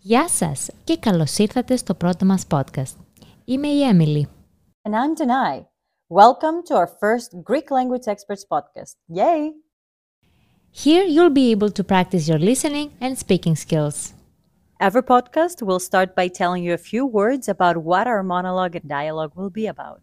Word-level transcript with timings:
Γεια 0.00 0.28
σας 0.28 0.70
και 0.84 0.96
καλώς 0.98 1.38
ήρθατε 1.38 1.76
στο 1.76 1.94
πρώτο 1.94 2.24
μας 2.24 2.46
podcast. 2.50 2.96
Είμαι 3.44 3.68
η 3.68 3.80
Emily. 3.92 4.22
And 4.88 4.94
I'm 4.94 5.14
Denai. 5.20 5.64
Welcome 6.08 6.62
to 6.68 6.74
our 6.74 6.86
first 6.86 7.30
Greek 7.42 7.68
Language 7.70 8.06
Experts 8.06 8.44
podcast. 8.44 8.94
Yay! 9.08 9.52
Here 10.84 11.04
you'll 11.04 11.30
be 11.30 11.50
able 11.50 11.70
to 11.70 11.82
practice 11.82 12.28
your 12.28 12.38
listening 12.38 12.88
and 13.00 13.18
speaking 13.18 13.56
skills. 13.56 14.12
Every 14.78 15.02
podcast 15.02 15.62
will 15.62 15.80
start 15.80 16.14
by 16.14 16.28
telling 16.28 16.62
you 16.62 16.72
a 16.74 16.88
few 16.90 17.04
words 17.06 17.48
about 17.48 17.76
what 17.88 18.06
our 18.06 18.22
monologue 18.22 18.76
and 18.76 18.88
dialogue 18.88 19.32
will 19.34 19.50
be 19.50 19.66
about. 19.66 20.02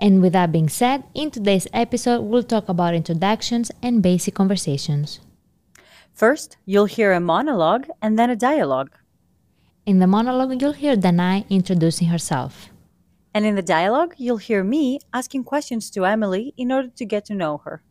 And 0.00 0.22
with 0.22 0.32
that 0.32 0.50
being 0.50 0.68
said, 0.68 1.04
in 1.14 1.30
today's 1.30 1.68
episode 1.72 2.22
we'll 2.22 2.42
talk 2.42 2.68
about 2.68 2.94
introductions 2.94 3.70
and 3.82 4.02
basic 4.02 4.34
conversations. 4.34 5.20
First, 6.12 6.56
you'll 6.64 6.86
hear 6.86 7.12
a 7.12 7.20
monologue 7.20 7.86
and 8.02 8.18
then 8.18 8.30
a 8.30 8.36
dialogue. 8.36 8.92
In 9.88 9.98
the 9.98 10.06
monologue, 10.06 10.60
you'll 10.60 10.72
hear 10.72 10.96
Danai 10.96 11.48
introducing 11.50 12.08
herself. 12.08 12.70
And 13.34 13.44
in 13.44 13.54
the 13.54 13.62
dialogue, 13.62 14.14
you'll 14.16 14.44
hear 14.48 14.62
me 14.64 15.00
asking 15.12 15.44
questions 15.44 15.90
to 15.90 16.04
Emily 16.04 16.54
in 16.56 16.72
order 16.72 16.88
to 16.88 17.04
get 17.04 17.24
to 17.26 17.34
know 17.34 17.58
her. 17.64 17.82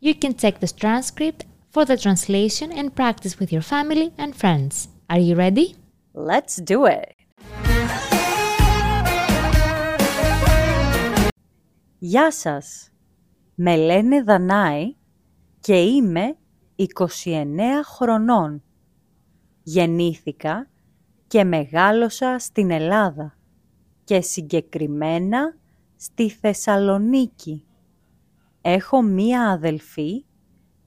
You 0.00 0.14
can 0.14 0.34
check 0.34 0.60
this 0.60 0.72
transcript 0.72 1.46
for 1.70 1.84
the 1.84 1.96
translation 1.96 2.72
and 2.72 2.94
practice 2.94 3.38
with 3.38 3.52
your 3.52 3.62
family 3.62 4.12
and 4.18 4.34
friends. 4.34 4.88
Are 5.08 5.18
you 5.18 5.34
ready? 5.34 5.76
Let's 6.14 6.56
do 6.56 6.86
it! 6.86 7.14
Γεια 11.98 12.30
σας! 12.30 12.92
Με 13.54 13.76
λένε 13.76 14.22
Δανάη 14.22 14.96
και 15.60 15.76
είμαι 15.76 16.36
29 16.76 17.82
χρονών. 17.84 18.62
Γεννήθηκα 19.62 20.67
και 21.29 21.43
μεγάλωσα 21.43 22.39
στην 22.39 22.71
Ελλάδα 22.71 23.37
και 24.03 24.21
συγκεκριμένα 24.21 25.57
στη 25.95 26.29
Θεσσαλονίκη. 26.29 27.65
Έχω 28.61 29.01
μία 29.01 29.49
αδελφή, 29.49 30.25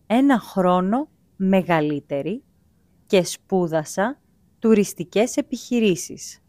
ένα 0.06 0.38
χρόνο 0.38 1.08
μεγαλύτερη 1.36 2.42
και 3.06 3.24
σπούδασα 3.24 4.20
τουριστικές 4.58 5.36
επιχειρήσεις. 5.36 6.40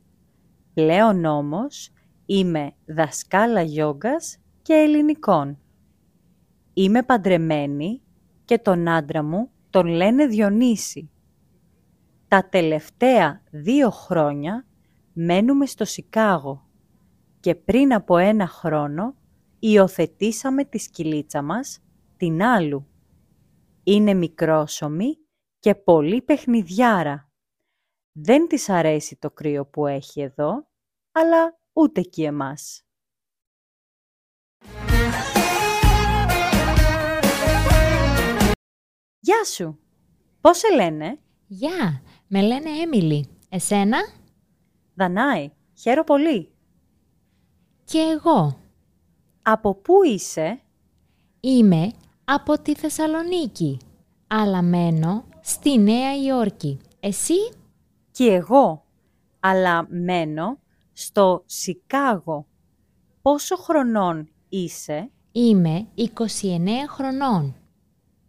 Πλέον 0.74 1.26
όμως 1.26 1.90
είμαι 2.26 2.72
δασκάλα 2.86 3.62
γιόγκας 3.62 4.38
και 4.62 4.74
ελληνικών. 4.74 5.58
Είμαι 6.74 7.04
παντρεμένη 7.04 8.02
και 8.46 8.58
τον 8.58 8.88
άντρα 8.88 9.24
μου 9.24 9.50
τον 9.70 9.88
λένε 9.88 10.26
Διονύση. 10.28 11.13
Τα 12.34 12.50
τελευταία 12.50 13.44
δύο 13.52 13.90
χρόνια 13.90 14.68
μένουμε 15.14 15.66
στο 15.66 15.86
Σικάγο 15.86 16.70
και 17.40 17.56
πριν 17.56 17.94
από 17.94 18.18
ένα 18.18 18.48
χρόνο 18.48 19.16
υιοθετήσαμε 19.60 20.66
τη 20.66 20.78
σκυλίτσα 20.78 21.42
μας, 21.42 21.84
την 22.18 22.44
Άλλου. 22.44 22.88
Είναι 23.84 24.14
μικρόσωμη 24.14 25.18
και 25.60 25.76
πολύ 25.76 26.22
παιχνιδιάρα. 26.22 27.32
Δεν 28.12 28.48
της 28.48 28.70
αρέσει 28.70 29.16
το 29.16 29.32
κρύο 29.32 29.66
που 29.66 29.88
έχει 29.88 30.22
εδώ, 30.22 30.68
αλλά 31.12 31.60
ούτε 31.74 32.02
και 32.02 32.26
εμάς. 32.26 32.86
Γεια 39.20 39.44
σου! 39.46 39.80
Πώς 40.42 40.58
σε 40.58 40.76
λένε; 40.76 41.24
Γεια, 41.56 42.02
με 42.36 42.42
λένε 42.42 42.70
Έμιλι. 42.70 43.28
Εσένα; 43.50 43.98
Δανάη, 44.96 45.52
χαίρο 45.74 46.04
πολύ. 46.04 46.50
Και 47.84 48.00
εγώ. 48.00 48.58
Από 49.42 49.76
πού 49.76 50.04
είσαι; 50.04 50.62
Είμαι 51.40 51.92
από 52.24 52.60
τη 52.60 52.76
Θεσσαλονίκη, 52.76 53.78
αλλά 54.28 54.62
μένω 54.62 55.24
στη 55.42 55.78
Νέα 55.78 56.16
Υόρκη. 56.16 56.80
Εσύ; 57.00 57.52
Και 58.12 58.26
εγώ, 58.26 58.86
αλλά 59.40 59.88
μένω 59.90 60.58
στο 60.94 61.44
Σικάγο. 61.46 62.46
Πόσο 63.22 63.56
χρονών 63.56 64.30
είσαι; 64.50 65.10
Είμαι 65.32 65.88
29 65.98 66.06
χρονών. 66.88 67.56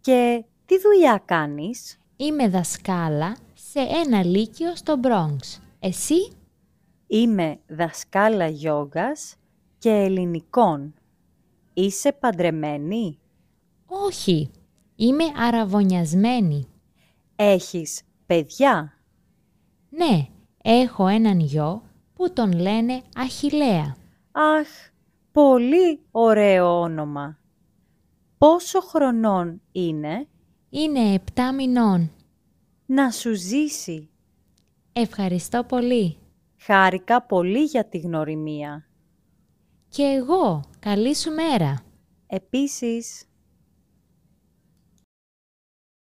και 0.01 0.45
τι 0.65 0.79
δουλειά 0.79 1.21
κάνεις; 1.25 1.99
Είμαι 2.15 2.49
δασκάλα 2.49 3.35
σε 3.77 3.81
ένα 4.05 4.23
λύκειο 4.23 4.75
στο 4.75 4.99
Bronx. 5.03 5.59
Εσύ; 5.79 6.31
Είμαι 7.07 7.59
δασκάλα 7.67 8.47
γιόγκας 8.47 9.35
και 9.77 9.89
ελληνικών. 9.89 10.93
Είσαι 11.73 12.11
παντρεμένη; 12.11 13.19
Όχι. 13.85 14.51
Είμαι 14.95 15.23
αραβωνιασμένη. 15.37 16.67
Έχεις 17.35 18.01
παιδιά; 18.25 18.93
Ναι, 19.89 20.27
έχω 20.63 21.07
έναν 21.07 21.39
γιο 21.39 21.81
που 22.13 22.33
τον 22.33 22.51
λένε 22.51 23.01
Αχιλέα. 23.15 23.95
Αχ, 24.31 24.67
πολύ 25.31 25.99
ωραίο 26.11 26.79
όνομα. 26.79 27.37
Πόσο 28.37 28.81
χρονών 28.81 29.61
είναι; 29.71 30.27
Είναι 30.69 31.23
7 31.35 31.41
μηνών. 31.55 32.11
Να 32.85 33.11
σου 33.11 33.33
ζήσει. 33.33 34.09
Ευχαριστώ 34.93 35.63
πολύ. 35.63 36.17
Χάρηκα 36.57 37.21
πολύ 37.21 37.63
για 37.63 37.85
τη 37.85 37.97
γνωριμία. 37.97 38.87
Και 39.87 40.03
εγώ. 40.03 40.63
Καλή 40.79 41.15
σου 41.15 41.31
μέρα. 41.31 41.83
Επίσης, 42.27 43.23